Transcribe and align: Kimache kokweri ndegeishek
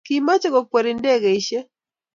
Kimache 0.05 0.47
kokweri 0.53 0.91
ndegeishek 0.99 1.67